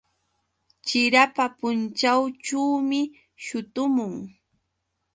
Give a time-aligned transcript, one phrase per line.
[0.85, 3.01] Chirapa punćhawćhuumi
[3.45, 4.13] shutumun.